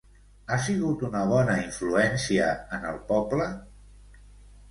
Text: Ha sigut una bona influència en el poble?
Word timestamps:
Ha 0.53 0.57
sigut 0.67 1.03
una 1.09 1.19
bona 1.31 1.57
influència 1.65 2.47
en 2.79 2.87
el 2.93 2.99
poble? 3.13 3.49